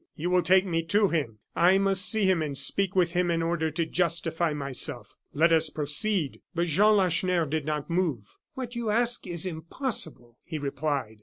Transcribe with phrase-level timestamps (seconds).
[0.15, 1.37] You will take me to him.
[1.55, 5.13] I must see him and speak with him in order to justify myself.
[5.31, 8.35] Let us proceed!" But Jean Lacheneur did not move.
[8.55, 11.19] "What you ask is impossible!" he replied.